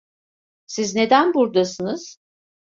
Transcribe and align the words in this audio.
Siz 0.67 0.95
neden 0.95 1.33
buradasınız? 1.33 2.17